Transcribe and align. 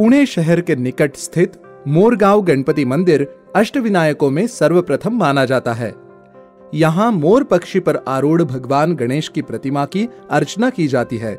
पुणे 0.00 0.26
शहर 0.26 0.60
के 0.60 0.74
निकट 0.76 1.16
स्थित 1.16 1.52
मोरगांव 1.88 2.40
गणपति 2.42 2.84
मंदिर 2.84 3.26
अष्टविनायकों 3.56 4.30
में 4.30 4.46
सर्वप्रथम 4.46 5.14
माना 5.14 5.44
जाता 5.44 5.72
है। 5.72 5.92
यहाँ 6.74 7.10
मोर 7.12 7.44
पक्षी 7.44 7.80
पर 7.80 7.96
आरूढ़ 8.08 8.42
भगवान 8.42 8.94
गणेश 8.94 9.28
की 9.28 9.42
प्रतिमा 9.42 9.84
की 9.84 10.08
अर्चना 10.30 10.70
की 10.70 10.86
जाती 10.86 11.16
है। 11.16 11.34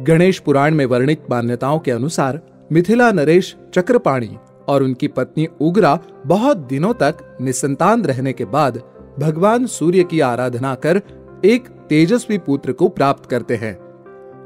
गणेश 0.00 0.38
पुराण 0.38 0.74
में 0.74 0.84
वर्णित 0.86 1.22
मान्यताओं 1.30 1.78
के 1.78 1.90
अनुसार 1.90 2.40
मिथिला 2.72 3.10
नरेश 3.12 3.56
चक्रपाणी 3.74 4.36
और 4.68 4.82
उनकी 4.82 5.08
पत्नी 5.08 5.48
उग्रा 5.60 5.98
बहुत 6.26 6.56
दिनों 6.56 6.92
तक 6.94 7.38
निसंतान 7.40 8.04
रहने 8.04 8.32
के 8.32 8.44
बाद 8.44 8.80
भगवान 9.18 9.66
सूर्य 9.66 10.04
की 10.04 10.20
आराधना 10.20 10.74
कर 10.74 11.00
एक 11.44 11.68
तेजस्वी 11.88 12.38
पुत्र 12.38 12.72
को 12.72 12.88
प्राप्त 12.88 13.30
करते 13.30 13.56
हैं। 13.56 13.74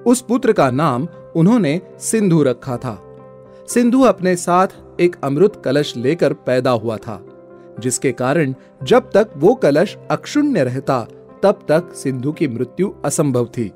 उस 0.02 0.20
पुत्र 0.20 0.52
का 0.52 0.70
नाम 0.70 1.08
उन्होंने 1.36 1.80
सिंधु 1.98 2.42
रखा 2.42 2.76
था। 2.76 3.04
सिंधु 3.68 4.02
अपने 4.02 4.36
साथ 4.36 5.00
एक 5.00 5.16
अमृत 5.24 5.62
कलश 5.64 5.96
लेकर 5.96 6.32
पैदा 6.32 6.70
हुआ 6.70 6.96
था, 6.96 7.20
जिसके 7.80 8.12
कारण 8.12 8.54
जब 8.82 9.10
तक 9.10 9.30
वो 9.36 9.54
कलश 9.54 9.96
अक्षुण्य 10.10 10.64
रहता, 10.64 11.00
तब 11.42 11.58
तक 11.68 11.92
सिंधु 11.94 12.32
की 12.32 12.48
मृत्यु 12.48 12.92
असंभव 13.04 13.46
थी। 13.46 13.72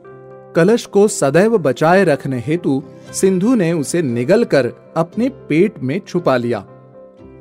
कलश 0.56 0.86
को 0.86 1.08
सदैव 1.08 1.58
बचाए 1.58 2.04
रखने 2.04 2.38
हेतु 2.38 2.82
सिंधु 3.12 3.54
ने 3.54 3.72
उसे 3.72 4.02
निगल 4.02 4.44
कर 4.44 4.72
अपने 4.96 5.28
पेट 5.48 5.78
में 5.78 5.98
छुपा 5.98 6.36
लिया। 6.36 6.58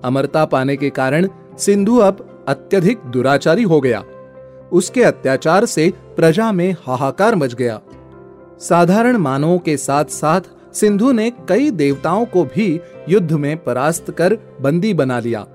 अमरता 0.03 0.45
पाने 0.45 0.77
के 0.77 0.89
कारण 0.89 1.27
सिंधु 1.57 1.97
अब 1.97 2.45
अत्यधिक 2.47 2.99
दुराचारी 3.05 3.63
हो 3.63 3.81
गया। 3.81 4.03
उसके 4.71 5.03
अत्याचार 5.03 5.65
से 5.65 5.91
प्रजा 6.15 6.51
में 6.51 6.71
हाहाकार 6.87 7.35
मच 7.35 7.53
गया। 7.53 7.79
साधारण 8.59 9.17
मानवों 9.17 9.59
के 9.59 9.77
साथ 9.77 10.05
साथ 10.05 10.41
सिंधु 10.73 11.11
ने 11.11 11.31
कई 11.49 11.71
देवताओं 11.71 12.25
को 12.25 12.43
भी 12.45 12.79
युद्ध 13.09 13.31
में 13.31 13.63
परास्त 13.63 14.11
कर 14.11 14.37
बंदी 14.61 14.93
बना 14.93 15.19
लिया। 15.19 15.45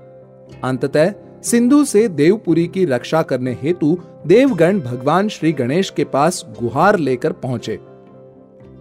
अंततः 0.63 1.13
सिंधु 1.41 1.83
से 1.85 2.07
देवपुरी 2.07 2.67
की 2.67 2.85
रक्षा 2.85 3.21
करने 3.21 3.57
हेतु 3.61 3.97
देवगण 4.27 4.79
भगवान 4.79 5.27
श्री 5.29 5.51
गणेश 5.51 5.89
के 5.89 6.03
पास 6.03 6.45
गुहार 6.61 6.97
लेकर 6.99 7.31
पहुँचे। 7.31 7.79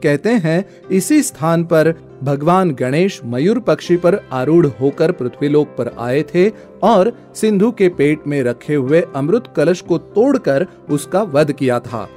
कहते 0.02 0.30
हैं, 0.30 0.64
इसी 0.90 1.22
स्थान 1.22 1.64
पर 1.64 1.94
भगवान 2.22 2.70
गणेश 2.70 3.20
मयूर 3.24 3.58
पक्षी 3.58 3.96
पर 3.96 4.18
आरूढ़ 4.32 4.66
होकर 4.66 5.12
पृथ्वीलोक 5.12 5.68
पर 5.68 5.94
आए 5.98 6.22
थे 6.22 6.48
और 6.82 7.12
सिंधु 7.34 7.70
के 7.70 7.88
पेट 7.88 8.26
में 8.26 8.42
रखे 8.42 8.74
हुए 8.74 9.02
अमृत 9.16 9.44
कलश 9.56 9.80
को 9.80 9.98
तोड़कर 9.98 10.66
उसका 10.90 11.22
वध 11.22 11.52
किया 11.52 11.80
था। 11.80 12.08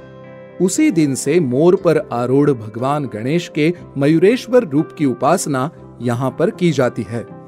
उसी 0.60 0.90
दिन 0.90 1.14
से 1.14 1.40
मोर 1.40 1.76
पर 1.76 2.08
आरूढ़ 2.12 2.50
भगवान 2.50 3.06
गणेश 3.06 3.50
के 3.54 3.72
मयूरेश्वर 3.98 4.64
रूप 4.64 4.94
की 4.98 5.06
उपासना 5.06 5.70
यहाँ 6.02 6.36
पर 6.38 6.50
की 6.50 6.70
जाती 6.70 7.02
है। 7.02 7.39